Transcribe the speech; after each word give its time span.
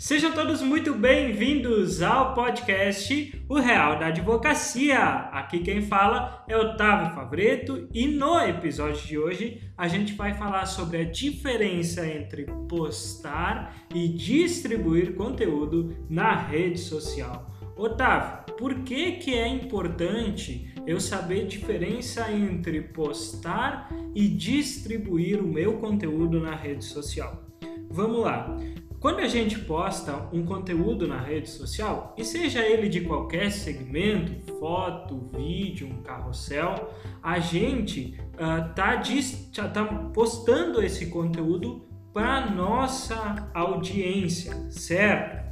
Sejam 0.00 0.32
todos 0.32 0.62
muito 0.62 0.94
bem-vindos 0.94 2.00
ao 2.00 2.32
podcast 2.32 3.38
O 3.46 3.60
Real 3.60 3.98
da 3.98 4.06
Advocacia. 4.06 4.98
Aqui 4.98 5.58
quem 5.58 5.82
fala 5.82 6.42
é 6.48 6.56
Otávio 6.56 7.14
Favreto 7.14 7.86
e 7.92 8.06
no 8.08 8.40
episódio 8.40 9.06
de 9.06 9.18
hoje 9.18 9.60
a 9.76 9.86
gente 9.88 10.14
vai 10.14 10.32
falar 10.32 10.64
sobre 10.64 11.02
a 11.02 11.04
diferença 11.04 12.06
entre 12.06 12.46
postar 12.66 13.76
e 13.94 14.08
distribuir 14.08 15.16
conteúdo 15.16 15.94
na 16.08 16.34
rede 16.34 16.78
social. 16.78 17.50
Otávio, 17.76 18.54
por 18.56 18.76
que, 18.76 19.12
que 19.16 19.34
é 19.34 19.46
importante 19.46 20.72
eu 20.86 20.98
saber 20.98 21.42
a 21.42 21.46
diferença 21.46 22.32
entre 22.32 22.80
postar 22.80 23.90
e 24.14 24.26
distribuir 24.28 25.42
o 25.42 25.46
meu 25.46 25.74
conteúdo 25.74 26.40
na 26.40 26.56
rede 26.56 26.86
social? 26.86 27.44
Vamos 27.90 28.22
lá. 28.22 28.56
Quando 29.00 29.20
a 29.20 29.28
gente 29.28 29.58
posta 29.60 30.28
um 30.30 30.44
conteúdo 30.44 31.08
na 31.08 31.18
rede 31.18 31.48
social, 31.48 32.14
e 32.18 32.22
seja 32.22 32.60
ele 32.60 32.86
de 32.86 33.00
qualquer 33.00 33.50
segmento, 33.50 34.52
foto, 34.58 35.30
vídeo, 35.34 35.88
um 35.88 36.02
carrossel, 36.02 36.92
a 37.22 37.38
gente 37.38 38.20
está 38.34 39.64
uh, 39.64 39.72
tá 39.72 39.84
postando 40.12 40.82
esse 40.82 41.06
conteúdo 41.06 41.88
para 42.12 42.50
nossa 42.50 43.50
audiência, 43.54 44.70
certo? 44.70 45.48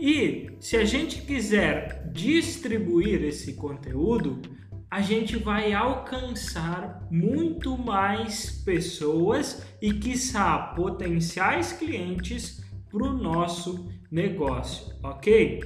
E 0.00 0.56
se 0.58 0.78
a 0.78 0.84
gente 0.86 1.20
quiser 1.20 2.10
distribuir 2.14 3.22
esse 3.22 3.52
conteúdo, 3.52 4.40
a 4.90 5.02
gente 5.02 5.36
vai 5.36 5.74
alcançar 5.74 7.06
muito 7.10 7.76
mais 7.76 8.50
pessoas 8.64 9.66
e, 9.82 9.92
quiçá, 9.92 10.56
potenciais 10.74 11.72
clientes 11.72 12.64
para 12.96 13.08
o 13.08 13.12
nosso 13.12 13.90
negócio, 14.10 14.94
ok? 15.02 15.60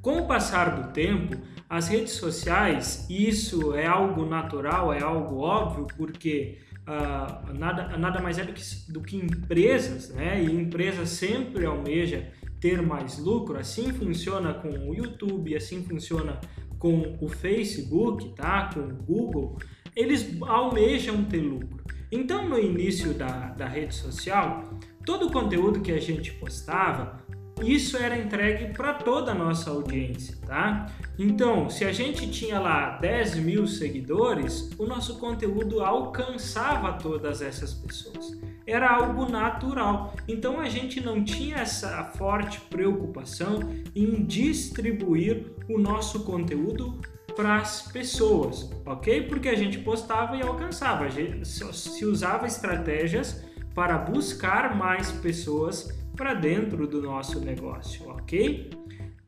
Com 0.00 0.20
o 0.20 0.26
passar 0.28 0.80
do 0.80 0.92
tempo, 0.92 1.36
as 1.68 1.88
redes 1.88 2.12
sociais, 2.12 3.04
isso 3.10 3.74
é 3.74 3.86
algo 3.86 4.24
natural, 4.24 4.92
é 4.92 5.02
algo 5.02 5.40
óbvio, 5.40 5.88
porque 5.96 6.58
uh, 6.86 7.52
nada, 7.52 7.96
nada 7.98 8.22
mais 8.22 8.38
é 8.38 8.44
do 8.44 8.52
que, 8.52 8.62
do 8.92 9.00
que 9.00 9.16
empresas, 9.16 10.10
né? 10.10 10.40
E 10.40 10.46
empresa 10.46 11.04
sempre 11.04 11.66
almeja 11.66 12.30
ter 12.60 12.80
mais 12.80 13.18
lucro, 13.18 13.58
assim 13.58 13.92
funciona 13.92 14.54
com 14.54 14.68
o 14.68 14.94
YouTube, 14.94 15.56
assim 15.56 15.82
funciona 15.82 16.40
com 16.78 17.18
o 17.20 17.28
Facebook, 17.28 18.32
tá? 18.36 18.70
com 18.72 18.80
o 18.80 18.94
Google, 18.94 19.58
eles 19.96 20.40
almejam 20.42 21.24
ter 21.24 21.40
lucro. 21.40 21.84
Então, 22.10 22.48
no 22.48 22.58
início 22.58 23.12
da, 23.12 23.50
da 23.50 23.66
rede 23.66 23.94
social, 23.94 24.78
todo 25.08 25.28
o 25.28 25.32
conteúdo 25.32 25.80
que 25.80 25.90
a 25.90 25.98
gente 25.98 26.32
postava, 26.32 27.24
isso 27.62 27.96
era 27.96 28.18
entregue 28.18 28.74
para 28.74 28.92
toda 28.92 29.32
a 29.32 29.34
nossa 29.34 29.70
audiência, 29.70 30.36
tá? 30.46 30.84
Então, 31.18 31.70
se 31.70 31.86
a 31.86 31.92
gente 31.92 32.30
tinha 32.30 32.60
lá 32.60 32.98
10 32.98 33.36
mil 33.36 33.66
seguidores, 33.66 34.68
o 34.78 34.84
nosso 34.84 35.18
conteúdo 35.18 35.80
alcançava 35.80 36.92
todas 36.92 37.40
essas 37.40 37.72
pessoas. 37.72 38.38
Era 38.66 38.90
algo 38.90 39.24
natural. 39.24 40.14
Então, 40.28 40.60
a 40.60 40.68
gente 40.68 41.00
não 41.00 41.24
tinha 41.24 41.56
essa 41.56 42.04
forte 42.04 42.60
preocupação 42.68 43.60
em 43.96 44.22
distribuir 44.26 45.46
o 45.70 45.78
nosso 45.78 46.22
conteúdo 46.24 47.00
para 47.34 47.56
as 47.56 47.90
pessoas, 47.90 48.70
ok? 48.84 49.22
Porque 49.22 49.48
a 49.48 49.56
gente 49.56 49.78
postava 49.78 50.36
e 50.36 50.42
alcançava. 50.42 51.06
A 51.06 51.08
gente 51.08 51.48
se 51.48 52.04
usava 52.04 52.46
estratégias 52.46 53.47
para 53.78 53.96
buscar 53.96 54.76
mais 54.76 55.12
pessoas 55.12 55.96
para 56.16 56.34
dentro 56.34 56.84
do 56.84 57.00
nosso 57.00 57.38
negócio, 57.38 58.10
ok? 58.10 58.70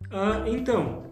Uh, 0.06 0.48
então, 0.48 1.04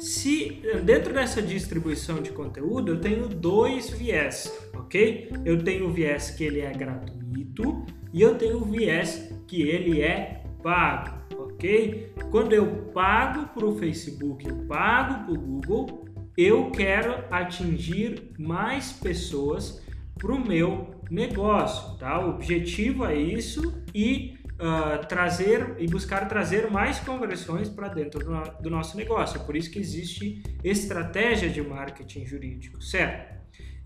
se 0.00 0.60
dentro 0.82 1.14
dessa 1.14 1.40
distribuição 1.40 2.20
de 2.20 2.32
conteúdo 2.32 2.90
eu 2.90 3.00
tenho 3.00 3.28
dois 3.28 3.88
viés, 3.90 4.52
ok? 4.74 5.30
Eu 5.44 5.62
tenho 5.62 5.86
o 5.86 5.92
viés 5.92 6.32
que 6.32 6.42
ele 6.42 6.58
é 6.58 6.72
gratuito 6.72 7.86
e 8.12 8.20
eu 8.20 8.34
tenho 8.34 8.56
o 8.60 8.64
viés 8.64 9.32
que 9.46 9.62
ele 9.62 10.02
é 10.02 10.42
pago, 10.60 11.22
ok? 11.38 12.12
Quando 12.32 12.52
eu 12.52 12.66
pago 12.92 13.46
para 13.54 13.64
o 13.64 13.78
Facebook, 13.78 14.44
eu 14.44 14.56
pago 14.66 15.24
para 15.24 15.34
o 15.34 15.38
Google, 15.40 16.04
eu 16.36 16.72
quero 16.72 17.14
atingir 17.30 18.32
mais 18.36 18.90
pessoas 18.90 19.80
para 20.18 20.32
o 20.32 20.44
meu 20.44 20.95
negócio, 21.10 21.96
tá? 21.98 22.18
O 22.24 22.30
objetivo 22.30 23.04
é 23.04 23.16
isso 23.16 23.82
e 23.94 24.38
uh, 24.54 25.06
trazer 25.06 25.76
e 25.78 25.86
buscar 25.86 26.26
trazer 26.28 26.70
mais 26.70 26.98
conversões 26.98 27.68
para 27.68 27.88
dentro 27.88 28.24
do, 28.24 28.62
do 28.62 28.70
nosso 28.70 28.96
negócio. 28.96 29.40
É 29.40 29.44
por 29.44 29.56
isso 29.56 29.70
que 29.70 29.78
existe 29.78 30.42
estratégia 30.64 31.48
de 31.48 31.62
marketing 31.62 32.26
jurídico, 32.26 32.82
certo? 32.82 33.36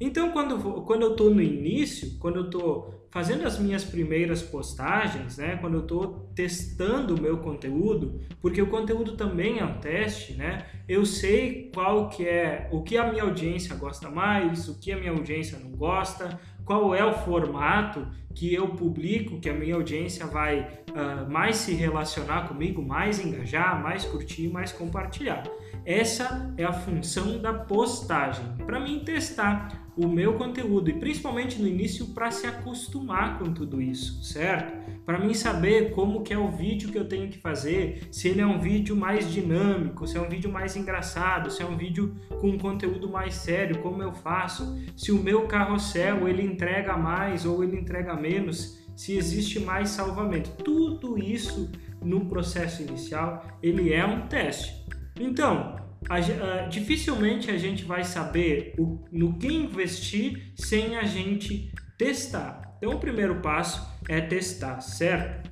Então, 0.03 0.31
quando, 0.31 0.83
quando 0.85 1.03
eu 1.03 1.11
estou 1.11 1.29
no 1.29 1.43
início, 1.43 2.17
quando 2.19 2.37
eu 2.37 2.45
estou 2.47 3.07
fazendo 3.11 3.47
as 3.47 3.59
minhas 3.59 3.85
primeiras 3.85 4.41
postagens, 4.41 5.37
né, 5.37 5.59
quando 5.61 5.75
eu 5.75 5.83
estou 5.83 6.31
testando 6.35 7.15
o 7.15 7.21
meu 7.21 7.37
conteúdo, 7.39 8.19
porque 8.41 8.63
o 8.63 8.69
conteúdo 8.69 9.13
também 9.13 9.59
é 9.59 9.65
um 9.65 9.79
teste, 9.79 10.33
né, 10.35 10.65
eu 10.89 11.05
sei 11.05 11.71
qual 11.75 12.09
que 12.09 12.25
é, 12.27 12.67
o 12.73 12.83
que 12.83 12.97
a 12.97 13.11
minha 13.11 13.25
audiência 13.25 13.75
gosta 13.75 14.09
mais, 14.09 14.69
o 14.69 14.79
que 14.79 14.91
a 14.91 14.97
minha 14.97 15.13
audiência 15.13 15.59
não 15.59 15.73
gosta, 15.73 16.41
qual 16.71 16.95
é 16.95 17.05
o 17.05 17.13
formato 17.13 18.07
que 18.33 18.55
eu 18.55 18.69
publico, 18.69 19.41
que 19.41 19.51
a 19.51 19.53
minha 19.53 19.75
audiência 19.75 20.25
vai 20.25 20.61
uh, 20.61 21.29
mais 21.29 21.57
se 21.57 21.75
relacionar 21.75 22.47
comigo, 22.47 22.81
mais 22.81 23.19
engajar, 23.19 23.83
mais 23.83 24.05
curtir, 24.05 24.47
mais 24.47 24.71
compartilhar. 24.71 25.43
Essa 25.85 26.55
é 26.57 26.63
a 26.63 26.73
função 26.73 27.43
da 27.43 27.53
postagem, 27.53 28.45
para 28.65 28.79
mim 28.79 29.01
testar 29.01 29.80
o 29.97 30.07
meu 30.09 30.35
conteúdo 30.35 30.91
e 30.91 30.95
principalmente 30.95 31.61
no 31.61 31.67
início 31.67 32.07
para 32.07 32.31
se 32.31 32.47
acostumar 32.47 33.39
com 33.39 33.53
tudo 33.53 33.81
isso, 33.81 34.23
certo? 34.25 34.73
Para 35.05 35.19
mim 35.19 35.35
saber 35.35 35.91
como 35.93 36.23
que 36.23 36.33
é 36.33 36.39
o 36.39 36.51
vídeo 36.51 36.91
que 36.91 36.99
eu 36.99 37.09
tenho 37.09 37.29
que 37.29 37.39
fazer, 37.39 38.03
se 38.11 38.29
ele 38.29 38.41
é 38.41 38.47
um 38.47 38.61
vídeo 38.61 38.97
mais 38.97 39.31
dinâmico, 39.31 40.07
se 40.07 40.17
é 40.17 40.21
um 40.21 40.29
vídeo 40.29 40.51
mais 40.51 40.77
engraçado, 40.77 41.51
se 41.51 41.63
é 41.63 41.67
um 41.67 41.77
vídeo 41.77 42.15
com 42.41 42.51
um 42.51 42.59
conteúdo 42.59 43.09
mais 43.09 43.35
sério, 43.35 43.79
como 43.79 44.03
eu 44.03 44.13
faço, 44.13 44.79
se 44.97 45.11
o 45.13 45.23
meu 45.23 45.47
carrossel 45.47 46.29
ele 46.29 46.43
entrega 46.43 46.97
mais 46.97 47.45
ou 47.45 47.63
ele 47.65 47.79
entrega 47.79 48.15
menos, 48.15 48.79
se 48.95 49.17
existe 49.17 49.59
mais 49.59 49.89
salvamento. 49.91 50.51
Tudo 50.63 51.19
isso 51.19 51.71
no 52.03 52.27
processo 52.27 52.83
inicial, 52.83 53.45
ele 53.63 53.93
é 53.93 54.05
um 54.05 54.27
teste. 54.27 54.85
Então, 55.19 55.80
a, 56.09 56.17
a, 56.17 56.67
dificilmente 56.67 57.51
a 57.51 57.59
gente 57.59 57.85
vai 57.85 58.05
saber 58.05 58.75
o, 58.79 59.05
no 59.13 59.39
que 59.39 59.49
investir 59.49 60.53
sem 60.55 60.97
a 60.97 61.05
gente 61.05 61.73
testar. 61.99 62.77
Então, 62.79 62.93
o 62.95 62.99
primeiro 62.99 63.41
passo 63.41 63.87
é 64.09 64.21
testar, 64.21 64.81
certo? 64.81 65.51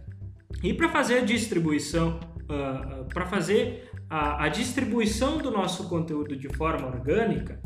E 0.63 0.73
para 0.73 0.89
fazer 0.89 1.19
a 1.19 1.25
distribuição, 1.25 2.19
uh, 2.49 3.03
uh, 3.03 3.05
para 3.13 3.27
fazer 3.27 3.91
a, 4.09 4.45
a, 4.45 4.49
distribuição 4.49 5.39
do 5.39 5.51
nosso 5.51 5.89
conteúdo 5.89 6.35
de 6.37 6.49
forma 6.49 6.89
orgânica, 6.89 7.61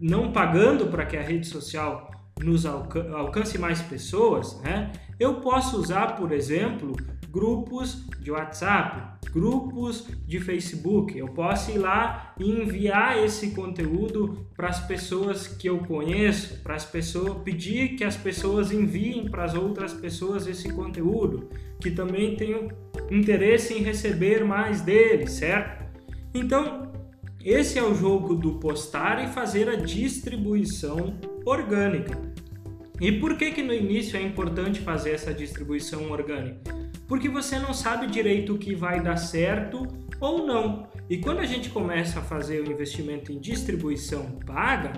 não 0.00 0.32
pagando 0.32 0.86
para 0.86 1.06
que 1.06 1.16
a 1.16 1.22
rede 1.22 1.46
social 1.46 2.10
nos 2.42 2.64
alca 2.66 3.08
alcance 3.12 3.58
mais 3.58 3.80
pessoas, 3.82 4.60
né? 4.62 4.92
Eu 5.18 5.40
posso 5.40 5.76
usar, 5.78 6.16
por 6.16 6.32
exemplo, 6.32 6.96
grupos 7.30 8.06
de 8.20 8.30
WhatsApp, 8.30 9.18
grupos 9.32 10.08
de 10.26 10.40
Facebook. 10.40 11.16
Eu 11.16 11.28
posso 11.28 11.70
ir 11.70 11.78
lá 11.78 12.34
e 12.38 12.50
enviar 12.50 13.22
esse 13.24 13.50
conteúdo 13.50 14.46
para 14.56 14.68
as 14.68 14.80
pessoas 14.86 15.46
que 15.46 15.68
eu 15.68 15.78
conheço, 15.80 16.60
para 16.62 16.74
as 16.74 16.84
pessoas 16.84 17.42
pedir 17.42 17.96
que 17.96 18.04
as 18.04 18.16
pessoas 18.16 18.72
enviem 18.72 19.30
para 19.30 19.44
as 19.44 19.54
outras 19.54 19.92
pessoas 19.92 20.46
esse 20.46 20.72
conteúdo, 20.72 21.48
que 21.80 21.90
também 21.90 22.36
tenham 22.36 22.68
interesse 23.10 23.74
em 23.74 23.82
receber 23.82 24.44
mais 24.44 24.80
dele, 24.80 25.26
certo? 25.26 25.86
Então, 26.34 26.92
esse 27.44 27.78
é 27.78 27.82
o 27.82 27.94
jogo 27.94 28.34
do 28.34 28.58
postar 28.58 29.24
e 29.24 29.28
fazer 29.28 29.68
a 29.68 29.76
distribuição 29.76 31.18
orgânica. 31.44 32.18
E 33.00 33.12
por 33.12 33.36
que 33.36 33.52
que 33.52 33.62
no 33.62 33.72
início 33.72 34.16
é 34.16 34.22
importante 34.22 34.80
fazer 34.80 35.12
essa 35.12 35.32
distribuição 35.32 36.10
orgânica? 36.10 36.77
Porque 37.08 37.28
você 37.28 37.58
não 37.58 37.72
sabe 37.72 38.06
direito 38.06 38.54
o 38.54 38.58
que 38.58 38.74
vai 38.74 39.00
dar 39.00 39.16
certo 39.16 39.88
ou 40.20 40.46
não. 40.46 40.86
E 41.08 41.16
quando 41.16 41.38
a 41.38 41.46
gente 41.46 41.70
começa 41.70 42.20
a 42.20 42.22
fazer 42.22 42.60
o 42.60 42.70
investimento 42.70 43.32
em 43.32 43.40
distribuição 43.40 44.38
paga, 44.46 44.92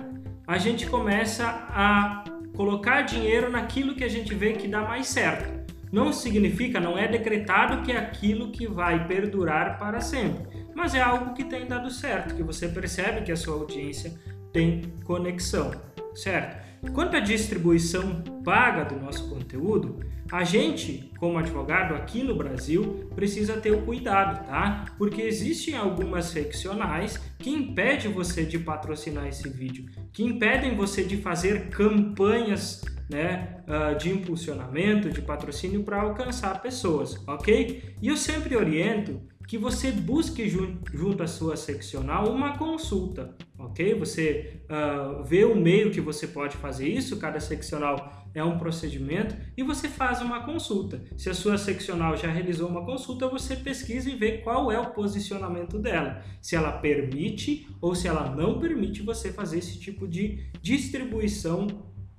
a 0.45 0.57
gente 0.57 0.85
começa 0.85 1.45
a 1.47 2.25
colocar 2.53 3.03
dinheiro 3.03 3.49
naquilo 3.49 3.95
que 3.95 4.03
a 4.03 4.09
gente 4.09 4.35
vê 4.35 4.53
que 4.53 4.67
dá 4.67 4.81
mais 4.81 5.07
certo. 5.07 5.61
Não 5.89 6.11
significa, 6.11 6.79
não 6.79 6.97
é 6.97 7.07
decretado 7.07 7.81
que 7.83 7.91
é 7.91 7.97
aquilo 7.97 8.51
que 8.51 8.67
vai 8.67 9.07
perdurar 9.07 9.77
para 9.77 10.01
sempre, 10.01 10.65
mas 10.75 10.93
é 10.93 11.01
algo 11.01 11.33
que 11.33 11.43
tem 11.43 11.65
dado 11.65 11.89
certo, 11.89 12.35
que 12.35 12.43
você 12.43 12.67
percebe 12.67 13.21
que 13.21 13.31
a 13.31 13.35
sua 13.35 13.55
audiência 13.55 14.13
tem 14.51 14.93
conexão, 15.03 15.71
certo? 16.13 16.61
Quanto 16.93 17.15
à 17.15 17.19
distribuição 17.19 18.21
paga 18.43 18.83
do 18.83 18.99
nosso 18.99 19.29
conteúdo, 19.29 19.99
A 20.31 20.45
gente, 20.45 21.11
como 21.19 21.37
advogado 21.37 21.93
aqui 21.93 22.23
no 22.23 22.33
Brasil, 22.33 23.09
precisa 23.13 23.57
ter 23.57 23.71
o 23.71 23.81
cuidado, 23.81 24.47
tá? 24.47 24.85
Porque 24.97 25.21
existem 25.21 25.75
algumas 25.75 26.25
seccionais 26.25 27.17
que 27.37 27.49
impedem 27.49 28.13
você 28.13 28.45
de 28.45 28.57
patrocinar 28.57 29.27
esse 29.27 29.49
vídeo, 29.49 29.85
que 30.13 30.23
impedem 30.23 30.73
você 30.73 31.03
de 31.03 31.17
fazer 31.17 31.67
campanhas 31.69 32.81
né, 33.09 33.57
uh, 33.67 33.97
de 33.97 34.09
impulsionamento, 34.09 35.09
de 35.09 35.21
patrocínio 35.21 35.83
para 35.83 36.01
alcançar 36.01 36.61
pessoas, 36.61 37.21
ok? 37.27 37.83
E 38.01 38.07
eu 38.07 38.15
sempre 38.15 38.55
oriento 38.55 39.19
que 39.45 39.57
você 39.57 39.91
busque 39.91 40.47
junto, 40.47 40.97
junto 40.97 41.21
à 41.21 41.27
sua 41.27 41.57
seccional 41.57 42.31
uma 42.31 42.57
consulta, 42.57 43.35
ok? 43.59 43.93
Você 43.95 44.61
uh, 44.69 45.25
vê 45.25 45.43
o 45.43 45.57
meio 45.57 45.91
que 45.91 45.99
você 45.99 46.25
pode 46.25 46.55
fazer 46.55 46.87
isso, 46.87 47.17
cada 47.17 47.41
seccional 47.41 48.20
é 48.33 48.43
um 48.43 48.57
procedimento, 48.57 49.35
e 49.55 49.63
você 49.63 49.87
faz 49.87 50.21
uma 50.21 50.43
consulta. 50.43 51.03
Se 51.17 51.29
a 51.29 51.33
sua 51.33 51.57
seccional 51.57 52.15
já 52.15 52.29
realizou 52.29 52.69
uma 52.69 52.85
consulta, 52.85 53.27
você 53.27 53.55
pesquisa 53.55 54.09
e 54.09 54.15
vê 54.15 54.39
qual 54.39 54.71
é 54.71 54.79
o 54.79 54.91
posicionamento 54.91 55.77
dela. 55.77 56.23
Se 56.41 56.55
ela 56.55 56.71
permite 56.71 57.67
ou 57.79 57.93
se 57.95 58.07
ela 58.07 58.33
não 58.35 58.59
permite 58.59 59.01
você 59.01 59.31
fazer 59.31 59.59
esse 59.59 59.79
tipo 59.79 60.07
de 60.07 60.45
distribuição 60.61 61.67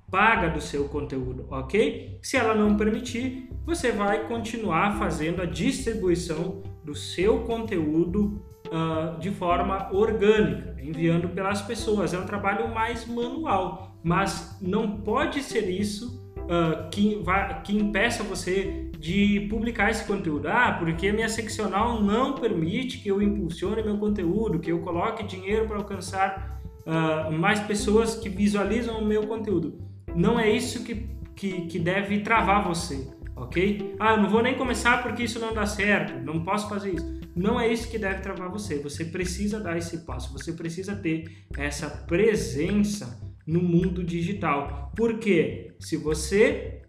paga 0.09 0.47
do 0.47 0.61
seu 0.61 0.87
conteúdo, 0.89 1.47
ok? 1.49 2.19
Se 2.21 2.37
ela 2.37 2.53
não 2.53 2.77
permitir, 2.77 3.49
você 3.65 3.91
vai 3.91 4.27
continuar 4.27 4.99
fazendo 4.99 5.41
a 5.41 5.45
distribuição 5.45 6.61
do 6.83 6.93
seu 6.93 7.39
conteúdo 7.45 8.45
uh, 8.73 9.19
de 9.19 9.29
forma 9.29 9.89
orgânica, 9.91 10.75
enviando 10.81 11.29
pelas 11.29 11.61
pessoas. 11.61 12.13
É 12.13 12.17
um 12.17 12.25
trabalho 12.25 12.73
mais 12.73 13.05
manual, 13.05 13.95
mas 14.03 14.57
não 14.61 14.97
pode 14.97 15.43
ser 15.43 15.69
isso 15.69 16.33
uh, 16.39 16.89
que, 16.89 17.21
vai, 17.23 17.61
que 17.61 17.77
impeça 17.77 18.23
você 18.23 18.89
de 18.97 19.47
publicar 19.49 19.91
esse 19.91 20.05
conteúdo. 20.05 20.47
Ah, 20.47 20.75
porque 20.79 21.11
minha 21.11 21.29
seccional 21.29 22.01
não 22.01 22.33
permite 22.33 22.97
que 22.97 23.09
eu 23.09 23.21
impulsione 23.21 23.83
meu 23.83 23.97
conteúdo, 23.97 24.59
que 24.59 24.71
eu 24.71 24.79
coloque 24.79 25.23
dinheiro 25.23 25.67
para 25.67 25.77
alcançar 25.77 26.61
uh, 26.87 27.31
mais 27.31 27.59
pessoas 27.59 28.15
que 28.15 28.27
visualizam 28.27 28.97
o 28.99 29.05
meu 29.05 29.27
conteúdo 29.27 29.93
não 30.15 30.39
é 30.39 30.49
isso 30.49 30.83
que, 30.83 31.07
que, 31.35 31.61
que 31.61 31.79
deve 31.79 32.19
travar 32.21 32.63
você, 32.67 33.07
ok? 33.35 33.95
Ah, 33.99 34.13
eu 34.13 34.21
não 34.21 34.29
vou 34.29 34.41
nem 34.41 34.55
começar 34.55 35.03
porque 35.03 35.23
isso 35.23 35.39
não 35.39 35.53
dá 35.53 35.65
certo, 35.65 36.23
não 36.23 36.43
posso 36.43 36.69
fazer 36.69 36.93
isso. 36.93 37.21
Não 37.35 37.59
é 37.59 37.71
isso 37.71 37.89
que 37.89 37.97
deve 37.97 38.21
travar 38.21 38.49
você. 38.49 38.77
Você 38.79 39.05
precisa 39.05 39.59
dar 39.59 39.77
esse 39.77 39.99
passo, 40.05 40.31
você 40.31 40.53
precisa 40.53 40.95
ter 40.95 41.45
essa 41.57 41.89
presença 41.89 43.19
no 43.45 43.61
mundo 43.61 44.03
digital. 44.03 44.91
Porque 44.95 45.75
se 45.79 45.97
você 45.97 46.81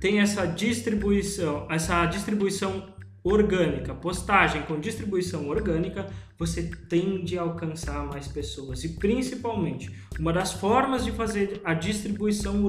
tem 0.00 0.20
essa 0.20 0.46
distribuição, 0.46 1.66
essa 1.70 2.04
distribuição 2.06 2.93
orgânica, 3.24 3.94
postagem 3.94 4.62
com 4.62 4.78
distribuição 4.78 5.48
orgânica, 5.48 6.06
você 6.38 6.62
tende 6.62 7.38
a 7.38 7.42
alcançar 7.42 8.04
mais 8.06 8.28
pessoas. 8.28 8.84
E 8.84 8.90
principalmente, 8.90 9.90
uma 10.20 10.30
das 10.30 10.52
formas 10.52 11.04
de 11.04 11.10
fazer 11.10 11.60
a 11.64 11.72
distribuição 11.72 12.62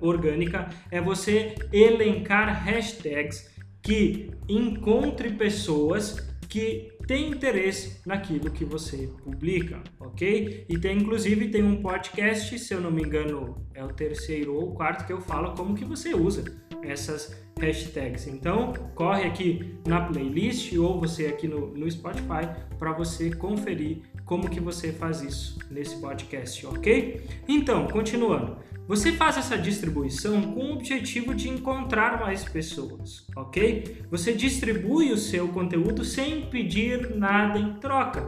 orgânica 0.00 0.68
é 0.90 1.00
você 1.00 1.54
elencar 1.72 2.62
hashtags 2.62 3.50
que 3.80 4.30
encontre 4.46 5.30
pessoas 5.30 6.30
que 6.46 6.92
têm 7.06 7.30
interesse 7.30 8.02
naquilo 8.06 8.50
que 8.50 8.64
você 8.64 9.08
publica, 9.24 9.82
ok? 9.98 10.66
E 10.68 10.78
tem 10.78 10.98
inclusive 10.98 11.48
tem 11.48 11.62
um 11.62 11.80
podcast, 11.80 12.58
se 12.58 12.74
eu 12.74 12.80
não 12.82 12.90
me 12.90 13.02
engano, 13.02 13.56
é 13.74 13.82
o 13.82 13.88
terceiro 13.88 14.54
ou 14.54 14.74
quarto 14.74 15.06
que 15.06 15.12
eu 15.12 15.20
falo 15.22 15.54
como 15.54 15.74
que 15.74 15.84
você 15.84 16.14
usa 16.14 16.44
essas 16.82 17.34
hashtags. 17.62 18.26
Então, 18.26 18.72
corre 18.94 19.24
aqui 19.24 19.74
na 19.86 20.00
playlist 20.00 20.72
ou 20.74 20.98
você 20.98 21.26
aqui 21.26 21.46
no, 21.46 21.68
no 21.68 21.90
Spotify 21.90 22.48
para 22.78 22.92
você 22.92 23.30
conferir 23.30 23.98
como 24.24 24.48
que 24.50 24.60
você 24.60 24.92
faz 24.92 25.22
isso 25.22 25.58
nesse 25.70 25.96
podcast, 25.96 26.66
ok? 26.66 27.20
Então, 27.48 27.86
continuando. 27.86 28.56
Você 28.88 29.12
faz 29.12 29.36
essa 29.36 29.56
distribuição 29.56 30.42
com 30.42 30.60
o 30.60 30.72
objetivo 30.72 31.34
de 31.34 31.48
encontrar 31.48 32.20
mais 32.20 32.44
pessoas, 32.44 33.24
ok? 33.36 34.02
Você 34.10 34.32
distribui 34.32 35.12
o 35.12 35.16
seu 35.16 35.48
conteúdo 35.48 36.04
sem 36.04 36.46
pedir 36.46 37.14
nada 37.14 37.58
em 37.58 37.74
troca. 37.74 38.26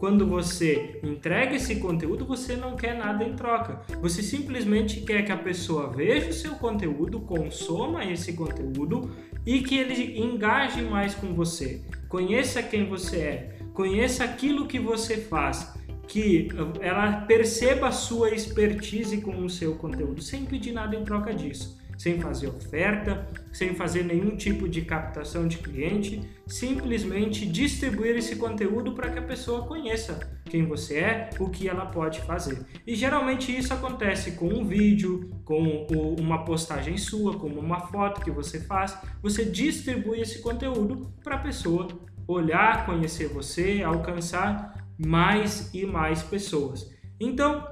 Quando 0.00 0.26
você 0.26 0.98
entrega 1.02 1.56
esse 1.56 1.76
conteúdo, 1.76 2.24
você 2.24 2.56
não 2.56 2.74
quer 2.74 2.96
nada 2.96 3.22
em 3.22 3.34
troca. 3.34 3.82
Você 4.00 4.22
simplesmente 4.22 5.02
quer 5.02 5.26
que 5.26 5.30
a 5.30 5.36
pessoa 5.36 5.90
veja 5.90 6.30
o 6.30 6.32
seu 6.32 6.52
conteúdo, 6.52 7.20
consoma 7.20 8.02
esse 8.06 8.32
conteúdo 8.32 9.14
e 9.44 9.60
que 9.60 9.76
ele 9.76 10.18
engaje 10.18 10.80
mais 10.80 11.14
com 11.14 11.34
você. 11.34 11.82
Conheça 12.08 12.62
quem 12.62 12.88
você 12.88 13.16
é, 13.18 13.58
conheça 13.74 14.24
aquilo 14.24 14.66
que 14.66 14.78
você 14.78 15.18
faz, 15.18 15.74
que 16.08 16.48
ela 16.80 17.20
perceba 17.26 17.88
a 17.88 17.92
sua 17.92 18.30
expertise 18.30 19.20
com 19.20 19.44
o 19.44 19.50
seu 19.50 19.74
conteúdo, 19.74 20.22
sem 20.22 20.46
pedir 20.46 20.72
nada 20.72 20.96
em 20.96 21.04
troca 21.04 21.34
disso 21.34 21.78
sem 22.00 22.18
fazer 22.18 22.48
oferta, 22.48 23.28
sem 23.52 23.74
fazer 23.74 24.04
nenhum 24.04 24.34
tipo 24.34 24.66
de 24.66 24.80
captação 24.80 25.46
de 25.46 25.58
cliente, 25.58 26.22
simplesmente 26.46 27.44
distribuir 27.44 28.16
esse 28.16 28.36
conteúdo 28.36 28.94
para 28.94 29.10
que 29.10 29.18
a 29.18 29.22
pessoa 29.22 29.66
conheça 29.66 30.18
quem 30.46 30.64
você 30.64 30.98
é, 31.00 31.30
o 31.38 31.50
que 31.50 31.68
ela 31.68 31.84
pode 31.84 32.22
fazer. 32.22 32.64
E 32.86 32.94
geralmente 32.94 33.54
isso 33.54 33.74
acontece 33.74 34.32
com 34.32 34.48
um 34.48 34.64
vídeo, 34.64 35.28
com 35.44 35.86
uma 36.18 36.42
postagem 36.42 36.96
sua, 36.96 37.36
com 37.36 37.48
uma 37.48 37.80
foto 37.80 38.22
que 38.22 38.30
você 38.30 38.60
faz, 38.60 38.96
você 39.22 39.44
distribui 39.44 40.22
esse 40.22 40.38
conteúdo 40.38 41.12
para 41.22 41.34
a 41.34 41.40
pessoa 41.40 41.86
olhar, 42.26 42.86
conhecer 42.86 43.28
você, 43.28 43.82
alcançar 43.82 44.88
mais 44.96 45.68
e 45.74 45.84
mais 45.84 46.22
pessoas. 46.22 46.90
Então, 47.20 47.62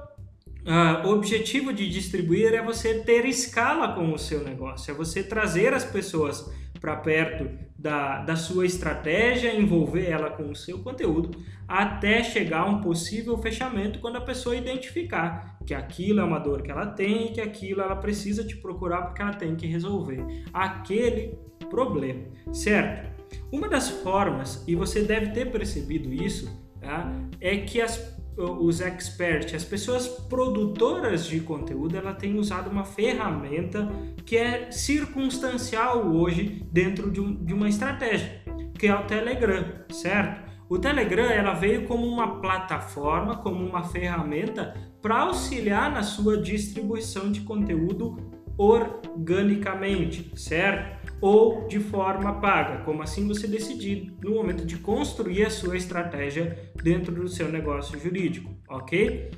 Uh, 0.61 1.07
o 1.07 1.11
objetivo 1.11 1.73
de 1.73 1.89
distribuir 1.89 2.53
é 2.53 2.61
você 2.61 2.99
ter 2.99 3.25
escala 3.25 3.93
com 3.93 4.13
o 4.13 4.19
seu 4.19 4.43
negócio, 4.43 4.91
é 4.91 4.93
você 4.93 5.23
trazer 5.23 5.73
as 5.73 5.85
pessoas 5.85 6.51
para 6.79 6.95
perto 6.95 7.49
da, 7.77 8.21
da 8.21 8.35
sua 8.35 8.65
estratégia, 8.65 9.55
envolver 9.55 10.09
ela 10.09 10.29
com 10.29 10.49
o 10.49 10.55
seu 10.55 10.79
conteúdo, 10.79 11.31
até 11.67 12.23
chegar 12.23 12.61
a 12.61 12.65
um 12.65 12.81
possível 12.81 13.37
fechamento 13.37 13.99
quando 13.99 14.17
a 14.17 14.21
pessoa 14.21 14.55
identificar 14.55 15.57
que 15.65 15.73
aquilo 15.73 16.19
é 16.19 16.23
uma 16.23 16.39
dor 16.39 16.61
que 16.61 16.71
ela 16.71 16.87
tem 16.87 17.27
e 17.27 17.31
que 17.31 17.41
aquilo 17.41 17.81
ela 17.81 17.95
precisa 17.95 18.43
te 18.43 18.57
procurar 18.57 19.03
porque 19.03 19.21
ela 19.21 19.33
tem 19.33 19.55
que 19.55 19.65
resolver 19.65 20.25
aquele 20.53 21.37
problema, 21.69 22.25
certo? 22.51 23.09
Uma 23.51 23.69
das 23.69 23.89
formas, 23.89 24.63
e 24.67 24.75
você 24.75 25.03
deve 25.03 25.31
ter 25.31 25.51
percebido 25.51 26.11
isso, 26.13 26.49
tá? 26.81 27.11
é 27.39 27.57
que 27.57 27.79
as 27.81 28.18
os 28.39 28.79
experts, 28.79 29.53
as 29.53 29.63
pessoas 29.63 30.07
produtoras 30.07 31.25
de 31.25 31.41
conteúdo, 31.41 31.97
ela 31.97 32.13
tem 32.13 32.37
usado 32.37 32.69
uma 32.69 32.85
ferramenta 32.85 33.91
que 34.25 34.37
é 34.37 34.71
circunstancial 34.71 36.07
hoje 36.07 36.65
dentro 36.71 37.11
de, 37.11 37.19
um, 37.19 37.33
de 37.33 37.53
uma 37.53 37.67
estratégia, 37.67 38.41
que 38.77 38.87
é 38.87 38.95
o 38.95 39.03
Telegram, 39.05 39.65
certo? 39.91 40.49
O 40.69 40.77
Telegram 40.77 41.25
ela 41.25 41.53
veio 41.53 41.85
como 41.85 42.05
uma 42.05 42.39
plataforma, 42.39 43.37
como 43.37 43.65
uma 43.65 43.83
ferramenta 43.83 44.75
para 45.01 45.21
auxiliar 45.21 45.91
na 45.91 46.03
sua 46.03 46.37
distribuição 46.37 47.31
de 47.31 47.41
conteúdo 47.41 48.17
organicamente, 48.57 50.31
certo? 50.35 50.98
Ou 51.21 51.67
de 51.67 51.79
forma 51.79 52.39
paga, 52.39 52.83
como 52.83 53.01
assim 53.01 53.27
você 53.27 53.47
decidir 53.47 54.13
no 54.21 54.31
momento 54.31 54.65
de 54.65 54.77
construir 54.77 55.45
a 55.45 55.49
sua 55.49 55.75
estratégia 55.75 56.71
dentro 56.81 57.13
do 57.13 57.27
seu 57.27 57.49
negócio 57.49 57.99
jurídico, 57.99 58.55
ok? 58.69 59.31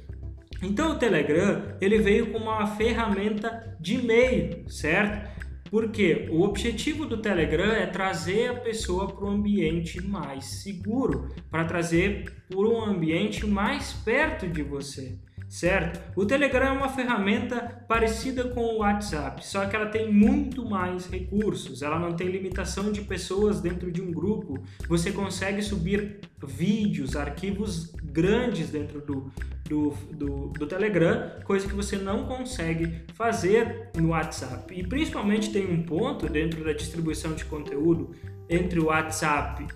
Então 0.62 0.92
o 0.92 1.00
Telegram 1.00 1.76
ele 1.82 2.00
veio 2.00 2.32
com 2.32 2.38
uma 2.38 2.68
ferramenta 2.68 3.76
de 3.80 3.96
e-mail, 3.96 4.70
certo? 4.70 5.32
Porque 5.72 6.28
o 6.30 6.42
objetivo 6.42 7.06
do 7.06 7.22
Telegram 7.22 7.72
é 7.72 7.86
trazer 7.86 8.50
a 8.50 8.60
pessoa 8.60 9.08
para 9.08 9.26
um 9.26 9.32
ambiente 9.32 10.02
mais 10.06 10.62
seguro, 10.62 11.30
para 11.50 11.64
trazer 11.64 12.26
para 12.50 12.60
um 12.60 12.84
ambiente 12.84 13.48
mais 13.48 13.94
perto 13.94 14.48
de 14.48 14.62
você 14.62 15.18
certo? 15.52 16.00
O 16.16 16.26
Telegram 16.26 16.68
é 16.68 16.72
uma 16.72 16.88
ferramenta 16.88 17.84
parecida 17.86 18.46
com 18.46 18.62
o 18.62 18.78
WhatsApp, 18.78 19.46
só 19.46 19.66
que 19.66 19.76
ela 19.76 19.88
tem 19.88 20.10
muito 20.10 20.66
mais 20.66 21.08
recursos. 21.08 21.82
Ela 21.82 22.00
não 22.00 22.14
tem 22.14 22.30
limitação 22.30 22.90
de 22.90 23.02
pessoas 23.02 23.60
dentro 23.60 23.92
de 23.92 24.02
um 24.02 24.14
grupo. 24.14 24.64
Você 24.88 25.12
consegue 25.12 25.62
subir 25.62 26.22
vídeos, 26.42 27.18
arquivos 27.18 27.92
grandes 28.02 28.70
dentro 28.70 29.02
do, 29.02 29.30
do, 29.68 29.90
do, 30.14 30.48
do 30.48 30.66
Telegram, 30.66 31.32
coisa 31.44 31.68
que 31.68 31.76
você 31.76 31.98
não 31.98 32.26
consegue 32.26 33.04
fazer 33.14 33.90
no 33.98 34.10
WhatsApp. 34.10 34.74
E 34.74 34.88
principalmente 34.88 35.52
tem 35.52 35.70
um 35.70 35.84
ponto 35.84 36.30
dentro 36.30 36.64
da 36.64 36.72
distribuição 36.72 37.34
de 37.34 37.44
conteúdo 37.44 38.16
entre 38.50 38.80
o 38.80 38.86
WhatsApp 38.86 39.68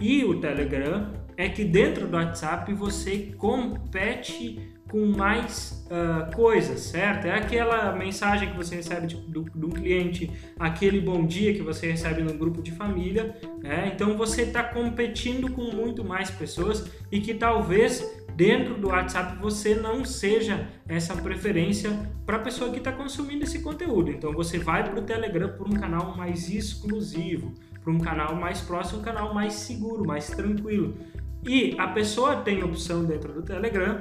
e 0.00 0.24
o 0.24 0.40
Telegram 0.40 1.12
é 1.38 1.48
que 1.48 1.64
dentro 1.64 2.08
do 2.08 2.16
WhatsApp 2.16 2.74
você 2.74 3.32
compete 3.38 4.74
com 4.90 5.06
mais 5.06 5.86
uh, 5.86 6.34
coisas, 6.34 6.80
certo? 6.80 7.26
É 7.26 7.32
aquela 7.32 7.92
mensagem 7.92 8.50
que 8.50 8.56
você 8.56 8.74
recebe 8.74 9.06
de, 9.06 9.14
do, 9.14 9.44
de 9.44 9.64
um 9.64 9.70
cliente, 9.70 10.32
aquele 10.58 11.00
bom 11.00 11.24
dia 11.24 11.54
que 11.54 11.62
você 11.62 11.92
recebe 11.92 12.22
no 12.22 12.34
grupo 12.34 12.60
de 12.60 12.72
família. 12.72 13.36
Né? 13.62 13.92
Então 13.94 14.16
você 14.16 14.42
está 14.42 14.64
competindo 14.64 15.48
com 15.52 15.62
muito 15.70 16.02
mais 16.02 16.28
pessoas 16.28 16.90
e 17.12 17.20
que 17.20 17.34
talvez 17.34 18.04
dentro 18.34 18.74
do 18.74 18.88
WhatsApp 18.88 19.38
você 19.40 19.76
não 19.76 20.04
seja 20.04 20.66
essa 20.88 21.14
preferência 21.14 21.90
para 22.26 22.38
a 22.38 22.40
pessoa 22.40 22.72
que 22.72 22.78
está 22.78 22.90
consumindo 22.90 23.44
esse 23.44 23.60
conteúdo. 23.60 24.10
Então 24.10 24.32
você 24.32 24.58
vai 24.58 24.82
para 24.82 24.98
o 24.98 25.02
Telegram 25.02 25.50
por 25.50 25.68
um 25.68 25.74
canal 25.74 26.16
mais 26.16 26.50
exclusivo, 26.50 27.54
para 27.84 27.92
um 27.92 27.98
canal 27.98 28.34
mais 28.34 28.60
próximo, 28.60 29.00
um 29.00 29.04
canal 29.04 29.32
mais 29.32 29.52
seguro, 29.52 30.04
mais 30.04 30.28
tranquilo. 30.30 30.96
E 31.48 31.74
a 31.78 31.88
pessoa 31.88 32.36
tem 32.36 32.62
opção 32.62 33.04
dentro 33.06 33.32
do 33.32 33.42
Telegram 33.42 33.96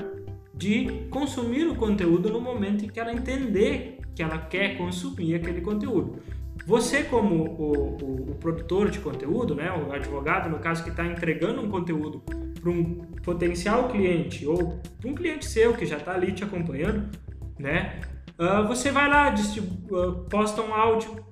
de 0.54 1.08
consumir 1.10 1.66
o 1.66 1.76
conteúdo 1.76 2.30
no 2.30 2.42
momento 2.42 2.84
em 2.84 2.90
que 2.90 3.00
ela 3.00 3.14
entender 3.14 4.00
que 4.14 4.22
ela 4.22 4.38
quer 4.38 4.76
consumir 4.78 5.36
aquele 5.36 5.62
conteúdo. 5.62 6.20
Você, 6.66 7.04
como 7.04 7.36
o, 7.36 7.96
o, 8.02 8.32
o 8.32 8.36
produtor 8.36 8.90
de 8.90 9.00
conteúdo, 9.00 9.56
né, 9.56 9.72
o 9.72 9.94
advogado, 9.94 10.50
no 10.50 10.60
caso, 10.60 10.84
que 10.84 10.90
está 10.90 11.06
entregando 11.06 11.62
um 11.62 11.70
conteúdo 11.70 12.22
para 12.60 12.70
um 12.70 12.96
potencial 13.24 13.88
cliente 13.88 14.46
ou 14.46 14.82
para 15.00 15.10
um 15.10 15.14
cliente 15.14 15.46
seu 15.46 15.74
que 15.74 15.86
já 15.86 15.96
está 15.96 16.14
ali 16.14 16.34
te 16.34 16.44
acompanhando, 16.44 17.10
né, 17.58 18.02
uh, 18.38 18.68
você 18.68 18.92
vai 18.92 19.08
lá, 19.08 19.34
uh, 19.34 20.14
posta 20.30 20.62
um 20.62 20.74
áudio. 20.74 21.26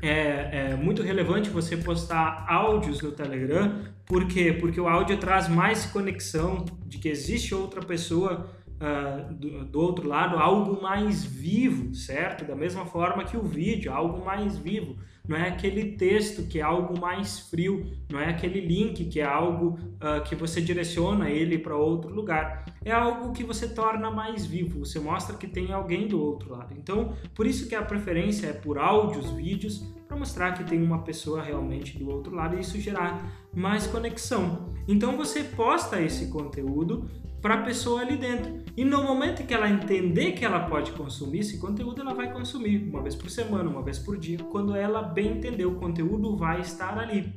É, 0.00 0.70
é 0.70 0.76
muito 0.76 1.02
relevante 1.02 1.50
você 1.50 1.76
postar 1.76 2.46
áudios 2.48 3.02
no 3.02 3.10
Telegram, 3.10 3.82
por 4.08 4.26
quê? 4.26 4.54
Porque 4.54 4.80
o 4.80 4.88
áudio 4.88 5.18
traz 5.18 5.48
mais 5.48 5.84
conexão 5.84 6.64
de 6.86 6.96
que 6.96 7.10
existe 7.10 7.54
outra 7.54 7.82
pessoa 7.82 8.50
uh, 8.80 9.34
do, 9.34 9.66
do, 9.66 9.80
outro 9.80 10.08
lado 10.08 10.38
algo 10.38 10.80
mais 10.82 11.24
vivo, 11.24 11.94
certo? 11.94 12.46
Da 12.46 12.56
mesma 12.56 12.86
forma 12.86 13.22
que 13.24 13.36
o 13.36 13.42
vídeo, 13.42 13.92
algo 13.92 14.24
mais 14.24 14.56
vivo. 14.56 14.96
Não 15.28 15.36
é 15.36 15.46
aquele 15.46 15.92
texto 15.92 16.44
que 16.48 16.58
é 16.58 16.62
algo 16.62 16.98
mais 16.98 17.38
frio, 17.50 17.84
não 18.10 18.18
é 18.18 18.30
aquele 18.30 18.60
link 18.60 19.04
que 19.04 19.20
é 19.20 19.26
algo 19.26 19.78
uh, 19.96 20.22
que 20.24 20.34
você 20.34 20.58
direciona 20.58 21.28
ele 21.28 21.58
para 21.58 21.76
outro 21.76 22.10
lugar. 22.10 22.64
É 22.82 22.92
algo 22.92 23.34
que 23.34 23.44
você 23.44 23.68
torna 23.68 24.10
mais 24.10 24.46
vivo, 24.46 24.86
você 24.86 24.98
mostra 24.98 25.36
que 25.36 25.46
tem 25.46 25.70
alguém 25.70 26.08
do 26.08 26.18
outro 26.18 26.50
lado. 26.50 26.74
Então, 26.78 27.12
por 27.34 27.46
isso 27.46 27.68
que 27.68 27.74
a 27.74 27.82
preferência 27.82 28.46
é 28.46 28.52
por 28.54 28.78
áudios, 28.78 29.30
vídeos, 29.32 29.84
para 30.08 30.16
mostrar 30.16 30.52
que 30.52 30.64
tem 30.64 30.82
uma 30.82 31.02
pessoa 31.02 31.42
realmente 31.42 31.98
do 31.98 32.08
outro 32.08 32.34
lado 32.34 32.56
e 32.56 32.60
isso 32.60 32.80
gerar 32.80 33.46
mais 33.54 33.86
conexão. 33.86 34.72
Então 34.88 35.18
você 35.18 35.44
posta 35.44 36.00
esse 36.00 36.30
conteúdo 36.30 37.06
para 37.42 37.54
a 37.54 37.62
pessoa 37.62 38.00
ali 38.00 38.16
dentro. 38.16 38.64
E 38.74 38.84
no 38.84 39.02
momento 39.02 39.46
que 39.46 39.52
ela 39.52 39.68
entender 39.68 40.32
que 40.32 40.44
ela 40.44 40.60
pode 40.60 40.92
consumir 40.92 41.40
esse 41.40 41.58
conteúdo, 41.58 42.00
ela 42.00 42.14
vai 42.14 42.32
consumir 42.32 42.88
uma 42.88 43.02
vez 43.02 43.14
por 43.14 43.30
semana, 43.30 43.68
uma 43.68 43.82
vez 43.82 43.98
por 43.98 44.16
dia. 44.16 44.38
Quando 44.50 44.74
ela 44.74 45.02
bem 45.02 45.36
entender, 45.36 45.66
o 45.66 45.74
conteúdo 45.74 46.36
vai 46.36 46.60
estar 46.60 46.98
ali, 46.98 47.32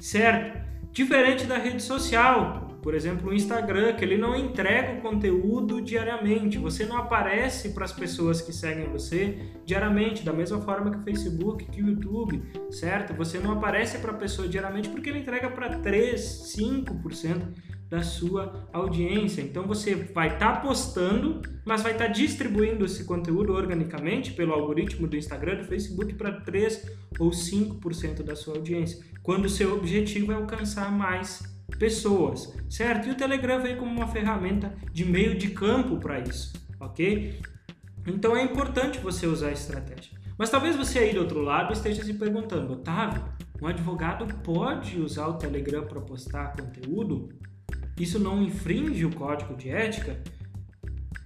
certo? 0.00 0.64
Diferente 0.92 1.44
da 1.44 1.58
rede 1.58 1.82
social, 1.82 2.63
por 2.84 2.94
exemplo, 2.94 3.30
o 3.30 3.34
Instagram, 3.34 3.94
que 3.94 4.04
ele 4.04 4.18
não 4.18 4.36
entrega 4.36 4.98
o 4.98 5.00
conteúdo 5.00 5.80
diariamente. 5.80 6.58
Você 6.58 6.84
não 6.84 6.98
aparece 6.98 7.70
para 7.70 7.86
as 7.86 7.92
pessoas 7.92 8.42
que 8.42 8.52
seguem 8.52 8.90
você 8.90 9.38
diariamente, 9.64 10.22
da 10.22 10.34
mesma 10.34 10.60
forma 10.60 10.90
que 10.90 10.98
o 10.98 11.02
Facebook, 11.02 11.64
que 11.64 11.82
o 11.82 11.88
YouTube, 11.88 12.42
certo? 12.70 13.14
Você 13.14 13.38
não 13.38 13.52
aparece 13.52 13.96
para 14.00 14.10
a 14.10 14.14
pessoa 14.14 14.46
diariamente 14.46 14.90
porque 14.90 15.08
ele 15.08 15.20
entrega 15.20 15.48
para 15.48 15.78
3, 15.78 16.20
5% 16.58 17.54
da 17.88 18.02
sua 18.02 18.68
audiência. 18.70 19.40
Então 19.40 19.66
você 19.66 19.94
vai 19.94 20.34
estar 20.34 20.56
tá 20.56 20.60
postando, 20.60 21.40
mas 21.64 21.82
vai 21.82 21.92
estar 21.92 22.08
tá 22.08 22.12
distribuindo 22.12 22.84
esse 22.84 23.04
conteúdo 23.04 23.54
organicamente 23.54 24.34
pelo 24.34 24.52
algoritmo 24.52 25.08
do 25.08 25.16
Instagram, 25.16 25.56
do 25.56 25.64
Facebook 25.64 26.12
para 26.12 26.32
3 26.32 26.86
ou 27.18 27.30
5% 27.30 28.22
da 28.22 28.36
sua 28.36 28.56
audiência, 28.56 29.02
quando 29.22 29.46
o 29.46 29.50
seu 29.50 29.74
objetivo 29.74 30.32
é 30.32 30.34
alcançar 30.34 30.92
mais 30.92 31.53
pessoas, 31.78 32.54
certo? 32.68 33.08
E 33.08 33.10
o 33.10 33.14
Telegram 33.14 33.60
vem 33.60 33.76
como 33.76 33.90
uma 33.90 34.06
ferramenta 34.06 34.74
de 34.92 35.04
meio 35.04 35.36
de 35.36 35.50
campo 35.50 35.96
para 35.96 36.20
isso, 36.20 36.52
ok? 36.80 37.40
Então 38.06 38.36
é 38.36 38.42
importante 38.42 38.98
você 38.98 39.26
usar 39.26 39.48
a 39.48 39.52
estratégia. 39.52 40.12
Mas 40.36 40.50
talvez 40.50 40.76
você 40.76 40.98
aí 40.98 41.14
do 41.14 41.20
outro 41.20 41.40
lado 41.40 41.72
esteja 41.72 42.02
se 42.04 42.14
perguntando, 42.14 42.72
Otávio, 42.72 43.22
um 43.62 43.66
advogado 43.66 44.26
pode 44.42 45.00
usar 45.00 45.28
o 45.28 45.34
Telegram 45.34 45.86
para 45.86 46.00
postar 46.00 46.56
conteúdo? 46.56 47.28
isso 47.98 48.18
não 48.18 48.42
infringe 48.42 49.06
o 49.06 49.14
código 49.14 49.54
de 49.54 49.70
ética? 49.70 50.20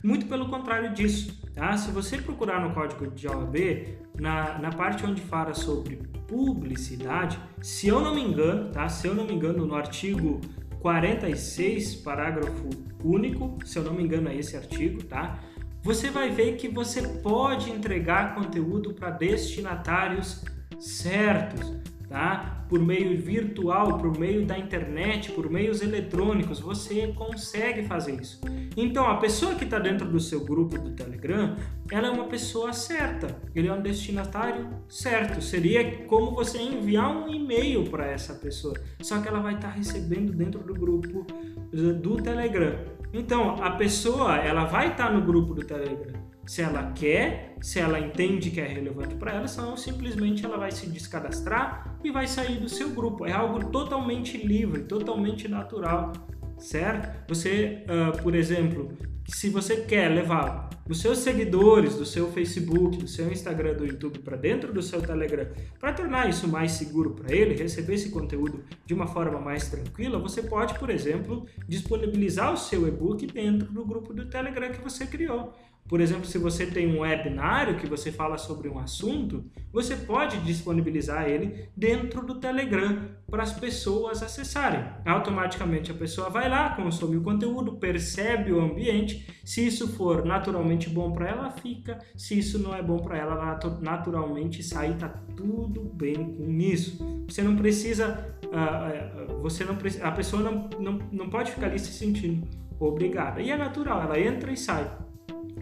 Muito 0.04 0.26
pelo 0.26 0.48
contrário 0.48 0.92
disso. 0.92 1.40
Tá? 1.54 1.76
Se 1.76 1.90
você 1.90 2.18
procurar 2.18 2.60
no 2.60 2.74
código 2.74 3.10
de 3.10 3.26
OAB, 3.26 3.56
na, 4.20 4.58
na 4.58 4.70
parte 4.70 5.04
onde 5.06 5.22
fala 5.22 5.54
sobre 5.54 5.98
publicidade, 6.28 7.40
se 7.60 7.88
eu 7.88 8.00
não 8.00 8.14
me 8.14 8.22
engano, 8.22 8.70
tá? 8.70 8.88
se 8.88 9.08
eu 9.08 9.14
não 9.14 9.24
me 9.24 9.32
engano, 9.32 9.66
no 9.66 9.74
artigo 9.74 10.40
46, 10.78 11.96
parágrafo 11.96 12.68
único, 13.02 13.58
se 13.64 13.78
eu 13.78 13.82
não 13.82 13.94
me 13.94 14.04
engano 14.04 14.28
é 14.28 14.36
esse 14.36 14.56
artigo, 14.56 15.02
tá? 15.02 15.40
Você 15.82 16.10
vai 16.10 16.30
ver 16.30 16.56
que 16.56 16.68
você 16.68 17.02
pode 17.02 17.70
entregar 17.70 18.34
conteúdo 18.34 18.92
para 18.92 19.10
destinatários 19.10 20.44
certos 20.78 21.74
tá? 22.08 22.64
Por 22.68 22.80
meio 22.80 23.16
virtual, 23.20 23.98
por 23.98 24.18
meio 24.18 24.46
da 24.46 24.58
internet, 24.58 25.32
por 25.32 25.50
meios 25.50 25.82
eletrônicos, 25.82 26.60
você 26.60 27.08
consegue 27.08 27.84
fazer 27.84 28.20
isso. 28.20 28.40
Então, 28.76 29.06
a 29.06 29.16
pessoa 29.16 29.54
que 29.54 29.64
está 29.64 29.78
dentro 29.78 30.06
do 30.08 30.18
seu 30.20 30.44
grupo 30.44 30.78
do 30.78 30.90
Telegram, 30.90 31.56
ela 31.90 32.08
é 32.08 32.10
uma 32.10 32.24
pessoa 32.24 32.72
certa, 32.72 33.36
ele 33.54 33.68
é 33.68 33.72
um 33.72 33.80
destinatário 33.80 34.68
certo. 34.88 35.42
Seria 35.42 36.04
como 36.06 36.32
você 36.32 36.58
enviar 36.58 37.10
um 37.10 37.28
e-mail 37.28 37.84
para 37.84 38.06
essa 38.06 38.34
pessoa, 38.34 38.74
só 39.00 39.20
que 39.20 39.28
ela 39.28 39.40
vai 39.40 39.54
estar 39.54 39.68
tá 39.68 39.74
recebendo 39.74 40.32
dentro 40.32 40.62
do 40.62 40.74
grupo 40.74 41.26
do 41.72 42.16
Telegram. 42.22 42.78
Então, 43.12 43.62
a 43.62 43.70
pessoa, 43.72 44.36
ela 44.36 44.64
vai 44.64 44.88
estar 44.90 45.06
tá 45.06 45.12
no 45.12 45.22
grupo 45.22 45.54
do 45.54 45.64
Telegram 45.64 46.27
se 46.48 46.62
ela 46.62 46.92
quer, 46.92 47.56
se 47.60 47.78
ela 47.78 48.00
entende 48.00 48.50
que 48.50 48.58
é 48.58 48.66
relevante 48.66 49.14
para 49.16 49.34
ela, 49.34 49.46
senão 49.46 49.76
simplesmente 49.76 50.46
ela 50.46 50.56
vai 50.56 50.70
se 50.70 50.88
descadastrar 50.88 51.98
e 52.02 52.10
vai 52.10 52.26
sair 52.26 52.58
do 52.58 52.70
seu 52.70 52.88
grupo. 52.88 53.26
É 53.26 53.32
algo 53.32 53.66
totalmente 53.66 54.38
livre, 54.38 54.84
totalmente 54.84 55.46
natural, 55.46 56.10
certo? 56.56 57.28
Você, 57.28 57.84
uh, 57.84 58.22
por 58.22 58.34
exemplo, 58.34 58.96
se 59.26 59.50
você 59.50 59.82
quer 59.82 60.08
levar 60.08 60.70
os 60.88 61.02
seus 61.02 61.18
seguidores 61.18 61.96
do 61.96 62.06
seu 62.06 62.32
Facebook, 62.32 62.96
do 62.96 63.06
seu 63.06 63.30
Instagram, 63.30 63.74
do 63.74 63.84
YouTube 63.84 64.20
para 64.20 64.38
dentro 64.38 64.72
do 64.72 64.80
seu 64.80 65.02
Telegram, 65.02 65.46
para 65.78 65.92
tornar 65.92 66.30
isso 66.30 66.48
mais 66.48 66.72
seguro 66.72 67.10
para 67.10 67.34
ele, 67.34 67.54
receber 67.54 67.94
esse 67.94 68.08
conteúdo 68.08 68.64
de 68.86 68.94
uma 68.94 69.06
forma 69.06 69.38
mais 69.38 69.68
tranquila, 69.68 70.18
você 70.18 70.42
pode, 70.42 70.78
por 70.78 70.88
exemplo, 70.88 71.46
disponibilizar 71.68 72.54
o 72.54 72.56
seu 72.56 72.88
e-book 72.88 73.26
dentro 73.26 73.70
do 73.70 73.84
grupo 73.84 74.14
do 74.14 74.30
Telegram 74.30 74.72
que 74.72 74.80
você 74.80 75.06
criou. 75.06 75.52
Por 75.88 76.02
exemplo, 76.02 76.26
se 76.26 76.36
você 76.36 76.66
tem 76.66 76.86
um 76.86 77.00
webinário 77.00 77.78
que 77.78 77.86
você 77.86 78.12
fala 78.12 78.36
sobre 78.36 78.68
um 78.68 78.78
assunto, 78.78 79.44
você 79.72 79.96
pode 79.96 80.38
disponibilizar 80.40 81.26
ele 81.26 81.70
dentro 81.74 82.24
do 82.26 82.38
Telegram 82.38 83.08
para 83.30 83.42
as 83.42 83.54
pessoas 83.54 84.22
acessarem. 84.22 84.84
Automaticamente 85.06 85.90
a 85.90 85.94
pessoa 85.94 86.28
vai 86.28 86.46
lá, 86.46 86.76
consome 86.76 87.16
o 87.16 87.22
conteúdo, 87.22 87.76
percebe 87.76 88.52
o 88.52 88.60
ambiente. 88.60 89.26
Se 89.42 89.66
isso 89.66 89.88
for 89.88 90.26
naturalmente 90.26 90.90
bom 90.90 91.10
para 91.10 91.28
ela, 91.28 91.50
fica. 91.50 91.98
Se 92.14 92.38
isso 92.38 92.58
não 92.58 92.74
é 92.74 92.82
bom 92.82 92.98
para 92.98 93.16
ela, 93.16 93.58
naturalmente 93.80 94.62
sai. 94.62 94.94
Tá 94.98 95.08
tudo 95.34 95.84
bem 95.94 96.34
com 96.34 96.50
isso. 96.58 96.98
Você 97.26 97.42
não 97.42 97.56
precisa, 97.56 98.36
uh, 98.44 99.40
você 99.40 99.64
não 99.64 99.78
a 100.02 100.12
pessoa 100.12 100.42
não, 100.42 100.68
não, 100.78 100.98
não 101.10 101.30
pode 101.30 101.52
ficar 101.52 101.68
ali 101.68 101.78
se 101.78 101.92
sentindo 101.92 102.46
obrigada. 102.78 103.40
E 103.40 103.50
é 103.50 103.56
natural, 103.56 104.02
ela 104.02 104.20
entra 104.20 104.52
e 104.52 104.56
sai 104.56 105.07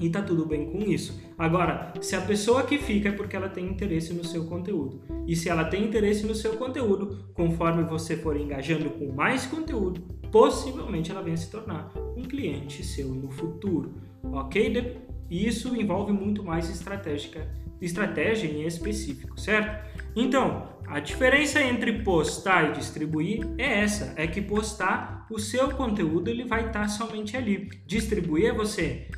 e 0.00 0.10
tá 0.10 0.22
tudo 0.22 0.46
bem 0.46 0.70
com 0.70 0.80
isso. 0.82 1.20
Agora, 1.38 1.92
se 2.00 2.14
a 2.16 2.20
pessoa 2.20 2.62
que 2.62 2.78
fica 2.78 3.08
é 3.08 3.12
porque 3.12 3.36
ela 3.36 3.48
tem 3.48 3.66
interesse 3.66 4.12
no 4.12 4.24
seu 4.24 4.44
conteúdo. 4.46 5.02
E 5.26 5.34
se 5.34 5.48
ela 5.48 5.64
tem 5.64 5.84
interesse 5.84 6.26
no 6.26 6.34
seu 6.34 6.56
conteúdo, 6.56 7.28
conforme 7.34 7.82
você 7.84 8.16
for 8.16 8.36
engajando 8.36 8.90
com 8.90 9.12
mais 9.12 9.46
conteúdo, 9.46 10.00
possivelmente 10.30 11.10
ela 11.10 11.22
venha 11.22 11.36
se 11.36 11.50
tornar 11.50 11.92
um 12.16 12.22
cliente 12.22 12.84
seu 12.84 13.08
no 13.08 13.30
futuro. 13.30 13.94
Ok? 14.22 15.00
Isso 15.30 15.74
envolve 15.74 16.12
muito 16.12 16.42
mais 16.44 16.70
estratégica, 16.70 17.50
estratégia 17.80 18.48
em 18.48 18.64
específico, 18.64 19.38
certo? 19.38 19.84
Então, 20.14 20.68
a 20.86 21.00
diferença 21.00 21.60
entre 21.60 22.04
postar 22.04 22.70
e 22.70 22.72
distribuir 22.72 23.44
é 23.58 23.80
essa, 23.80 24.14
é 24.16 24.26
que 24.26 24.40
postar 24.40 25.26
o 25.28 25.38
seu 25.38 25.70
conteúdo 25.72 26.30
ele 26.30 26.44
vai 26.44 26.68
estar 26.68 26.86
somente 26.88 27.36
ali. 27.36 27.68
Distribuir 27.84 28.46
é 28.46 28.52
você 28.52 29.08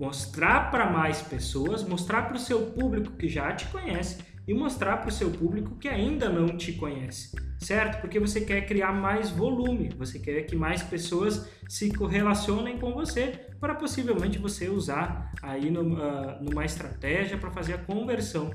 mostrar 0.00 0.70
para 0.70 0.90
mais 0.90 1.20
pessoas, 1.20 1.86
mostrar 1.86 2.22
para 2.22 2.36
o 2.36 2.40
seu 2.40 2.70
público 2.70 3.12
que 3.12 3.28
já 3.28 3.52
te 3.52 3.66
conhece 3.68 4.24
e 4.48 4.54
mostrar 4.54 4.96
para 4.96 5.10
o 5.10 5.12
seu 5.12 5.30
público 5.30 5.76
que 5.76 5.86
ainda 5.86 6.30
não 6.30 6.56
te 6.56 6.72
conhece, 6.72 7.36
certo? 7.58 8.00
Porque 8.00 8.18
você 8.18 8.40
quer 8.40 8.62
criar 8.62 8.92
mais 8.92 9.28
volume, 9.28 9.90
você 9.96 10.18
quer 10.18 10.42
que 10.44 10.56
mais 10.56 10.82
pessoas 10.82 11.48
se 11.68 11.92
correlacionem 11.92 12.78
com 12.78 12.92
você 12.92 13.46
para 13.60 13.74
possivelmente 13.74 14.38
você 14.38 14.70
usar 14.70 15.30
aí 15.42 15.70
numa, 15.70 16.38
numa 16.40 16.64
estratégia 16.64 17.36
para 17.36 17.50
fazer 17.50 17.74
a 17.74 17.78
conversão 17.78 18.50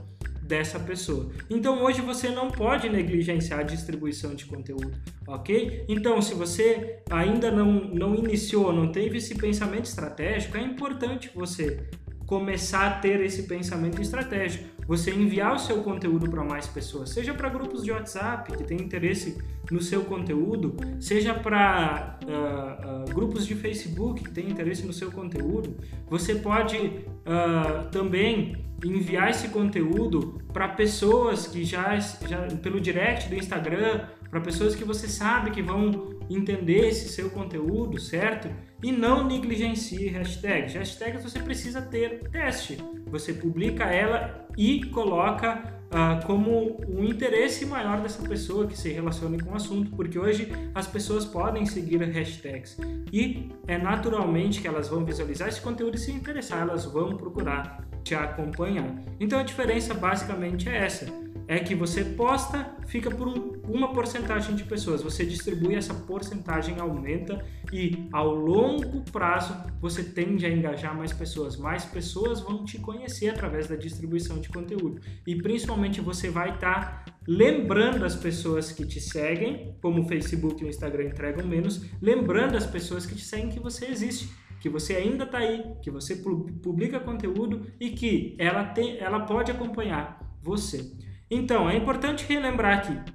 dessa 0.45 0.79
pessoa. 0.79 1.29
Então 1.49 1.83
hoje 1.83 2.01
você 2.01 2.29
não 2.29 2.51
pode 2.51 2.89
negligenciar 2.89 3.59
a 3.59 3.63
distribuição 3.63 4.35
de 4.35 4.45
conteúdo, 4.45 4.91
ok? 5.27 5.85
Então 5.87 6.21
se 6.21 6.33
você 6.33 6.99
ainda 7.09 7.51
não, 7.51 7.85
não 7.85 8.15
iniciou, 8.15 8.71
não 8.71 8.91
teve 8.91 9.17
esse 9.17 9.35
pensamento 9.35 9.85
estratégico, 9.85 10.57
é 10.57 10.61
importante 10.61 11.31
você 11.33 11.89
começar 12.25 12.87
a 12.87 12.91
ter 12.99 13.21
esse 13.21 13.43
pensamento 13.43 14.01
estratégico. 14.01 14.75
Você 14.87 15.11
enviar 15.11 15.55
o 15.55 15.59
seu 15.59 15.81
conteúdo 15.81 16.29
para 16.29 16.43
mais 16.43 16.67
pessoas, 16.67 17.09
seja 17.09 17.33
para 17.33 17.49
grupos 17.49 17.83
de 17.83 17.91
WhatsApp 17.91 18.55
que 18.55 18.63
têm 18.63 18.77
interesse 18.77 19.37
no 19.71 19.81
seu 19.81 20.03
conteúdo, 20.05 20.75
seja 20.99 21.33
para 21.33 22.19
uh, 22.23 23.09
uh, 23.09 23.13
grupos 23.13 23.47
de 23.47 23.55
Facebook 23.55 24.23
que 24.23 24.31
têm 24.31 24.49
interesse 24.49 24.85
no 24.85 24.93
seu 24.93 25.11
conteúdo. 25.11 25.75
Você 26.07 26.35
pode 26.35 26.77
uh, 26.77 27.89
também 27.91 28.63
enviar 28.88 29.30
esse 29.30 29.50
conteúdo 29.50 30.42
para 30.51 30.68
pessoas 30.68 31.48
que 31.48 31.63
já, 31.63 31.98
já 32.00 32.48
pelo 32.62 32.80
direct 32.80 33.30
do 33.30 33.36
Instagram, 33.36 34.06
para 34.30 34.42
pessoas 34.42 34.75
que 34.75 34.84
você 34.84 35.08
sabe 35.08 35.51
que 35.51 35.62
vão 35.62 36.15
entender 36.30 36.88
esse 36.88 37.10
seu 37.10 37.30
conteúdo, 37.30 38.00
certo? 38.00 38.50
E 38.84 38.92
não 38.92 39.25
negligencie 39.25 40.10
hashtags. 40.10 40.74
Hashtags 40.74 41.24
você 41.24 41.39
precisa 41.39 41.82
ter 41.82 42.30
teste. 42.30 42.77
Você 43.08 43.34
publica 43.34 43.86
ela 43.86 44.48
e 44.58 44.86
coloca 44.86 45.75
uh, 45.86 46.25
como 46.25 46.82
um 46.88 47.04
interesse 47.04 47.65
maior 47.65 48.01
dessa 48.01 48.27
pessoa 48.27 48.68
que 48.68 48.77
se 48.77 48.92
relacione 48.92 49.39
com 49.39 49.51
o 49.51 49.56
assunto, 49.56 49.92
porque 49.96 50.18
hoje 50.18 50.51
as 50.74 50.88
pessoas 50.88 51.25
podem 51.25 51.65
seguir 51.65 51.98
hashtags 51.98 52.77
e 53.12 53.50
é 53.68 53.77
naturalmente 53.77 54.62
que 54.62 54.68
elas 54.68 54.89
vão 54.89 55.06
visualizar 55.06 55.48
esse 55.48 55.62
conteúdo 55.62 55.96
e 55.96 56.00
se 56.00 56.12
interessar, 56.12 56.62
elas 56.62 56.86
vão 56.86 57.15
procurar 57.15 57.88
te 58.05 58.13
acompanhar. 58.13 58.95
Então 59.19 59.39
a 59.39 59.43
diferença 59.43 59.93
basicamente 59.93 60.69
é 60.69 60.77
essa. 60.77 61.12
É 61.47 61.59
que 61.59 61.75
você 61.75 62.03
posta, 62.03 62.75
fica 62.88 63.12
por 63.12 63.27
um, 63.27 63.62
uma 63.67 63.93
porcentagem 63.93 64.55
de 64.55 64.63
pessoas, 64.63 65.03
você 65.03 65.24
distribui 65.24 65.75
essa 65.75 65.93
porcentagem 65.93 66.79
aumenta 66.79 67.45
e 67.71 68.07
ao 68.12 68.33
longo 68.33 69.03
prazo 69.12 69.55
você 69.79 70.03
tende 70.03 70.43
a 70.43 70.50
engajar 70.50 70.97
mais 70.97 71.13
pessoas, 71.13 71.55
mais 71.55 71.85
pessoas 71.85 72.39
vão 72.41 72.65
te 72.65 72.79
conhecer 72.79 73.29
através 73.29 73.67
da 73.67 73.75
distribuição 73.75 74.39
de 74.39 74.50
conteúdo. 74.50 75.01
E 75.25 75.35
principalmente 75.35 76.01
você 76.01 76.31
vai 76.31 76.55
estar 76.55 77.05
tá 77.05 77.13
lembrando 77.27 78.05
as 78.05 78.15
pessoas 78.15 78.71
que 78.71 78.85
te 78.85 79.00
seguem, 79.00 79.75
como 79.83 80.01
o 80.01 80.07
Facebook 80.07 80.63
e 80.63 80.65
o 80.65 80.69
Instagram 80.69 81.05
entregam 81.05 81.45
menos, 81.45 81.85
lembrando 82.01 82.57
as 82.57 82.65
pessoas 82.65 83.05
que 83.05 83.15
te 83.15 83.24
seguem 83.24 83.50
que 83.50 83.59
você 83.59 83.85
existe 83.85 84.29
que 84.65 84.69
você 84.69 84.95
ainda 84.95 85.25
está 85.25 85.38
aí, 85.38 85.63
que 85.79 85.91
você 85.91 86.15
publica 86.15 87.00
conteúdo 87.00 87.67
e 87.79 87.91
que 87.91 88.36
ela, 88.39 88.63
tem, 88.63 88.98
ela 88.98 89.19
pode 89.19 89.51
acompanhar 89.51 90.19
você. 90.41 90.91
Então, 91.29 91.69
é 91.69 91.77
importante 91.77 92.25
relembrar 92.27 92.81
que 92.81 93.13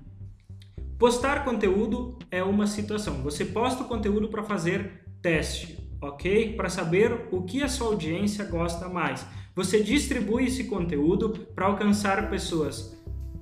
postar 0.97 1.45
conteúdo 1.45 2.17
é 2.31 2.41
uma 2.41 2.69
situação. 2.69 3.21
Você 3.25 3.45
posta 3.45 3.83
o 3.83 3.89
conteúdo 3.89 4.29
para 4.29 4.45
fazer 4.45 5.03
teste, 5.21 5.77
ok? 6.01 6.55
Para 6.55 6.69
saber 6.69 7.27
o 7.33 7.43
que 7.43 7.65
a 7.65 7.69
sua 7.69 7.89
audiência 7.89 8.45
gosta 8.45 8.89
mais. 8.89 9.27
Você 9.53 9.83
distribui 9.83 10.45
esse 10.45 10.69
conteúdo 10.69 11.31
para 11.53 11.67
alcançar 11.67 12.31
pessoas 12.31 12.97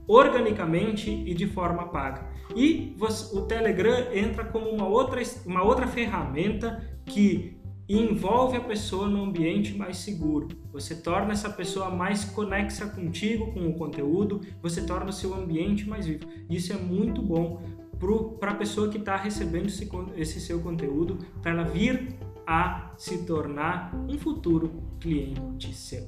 organicamente 0.07 1.11
e 1.11 1.35
de 1.35 1.47
forma 1.47 1.89
paga. 1.89 2.27
E 2.57 2.97
o 3.35 3.43
Telegram 3.43 4.11
entra 4.15 4.47
como 4.47 4.71
uma 4.71 4.89
outra, 4.89 5.21
uma 5.45 5.63
outra 5.63 5.87
ferramenta 5.87 6.83
que 7.05 7.58
e 7.89 7.99
envolve 7.99 8.57
a 8.57 8.61
pessoa 8.61 9.09
no 9.09 9.25
ambiente 9.25 9.75
mais 9.75 9.97
seguro. 9.97 10.49
Você 10.73 10.95
torna 10.95 11.33
essa 11.33 11.49
pessoa 11.49 11.91
mais 11.91 12.25
conexa 12.25 12.87
contigo, 12.87 13.53
com 13.53 13.67
o 13.67 13.75
conteúdo, 13.75 14.43
você 14.61 14.83
torna 14.83 15.11
o 15.11 15.13
seu 15.13 15.35
ambiente 15.35 15.89
mais 15.89 16.07
vivo. 16.07 16.27
Isso 16.51 16.73
é 16.73 16.77
muito 16.77 17.23
bom 17.23 17.63
para 18.39 18.53
a 18.53 18.55
pessoa 18.55 18.89
que 18.89 18.99
está 18.99 19.17
recebendo 19.17 19.67
esse, 19.67 19.89
esse 20.17 20.41
seu 20.41 20.61
conteúdo, 20.61 21.19
para 21.43 21.51
ela 21.51 21.65
vir 21.65 22.15
a 22.47 22.93
se 22.97 23.25
tornar 23.25 23.95
um 24.09 24.17
futuro 24.17 24.83
cliente 25.01 25.75
seu. 25.75 26.07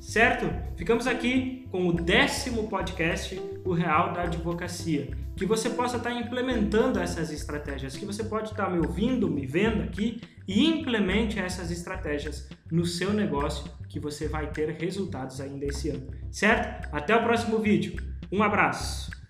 Certo? 0.00 0.46
Ficamos 0.76 1.06
aqui 1.06 1.66
com 1.70 1.88
o 1.88 1.92
décimo 1.92 2.68
podcast, 2.68 3.40
O 3.64 3.72
Real 3.72 4.12
da 4.12 4.22
Advocacia. 4.22 5.10
Que 5.36 5.46
você 5.46 5.70
possa 5.70 5.96
estar 5.96 6.12
implementando 6.12 6.98
essas 6.98 7.30
estratégias, 7.32 7.96
que 7.96 8.04
você 8.04 8.24
pode 8.24 8.50
estar 8.50 8.70
me 8.70 8.78
ouvindo, 8.78 9.28
me 9.28 9.46
vendo 9.46 9.82
aqui 9.82 10.20
e 10.46 10.66
implemente 10.66 11.38
essas 11.38 11.70
estratégias 11.70 12.48
no 12.70 12.84
seu 12.84 13.12
negócio, 13.12 13.70
que 13.88 13.98
você 13.98 14.28
vai 14.28 14.50
ter 14.50 14.70
resultados 14.70 15.40
ainda 15.40 15.66
esse 15.66 15.90
ano. 15.90 16.06
Certo? 16.30 16.88
Até 16.92 17.16
o 17.16 17.22
próximo 17.22 17.58
vídeo. 17.58 17.96
Um 18.30 18.42
abraço! 18.42 19.21